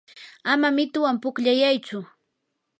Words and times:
ama 0.51 0.67
mituwan 0.75 1.17
pukllayaychu. 1.21 1.97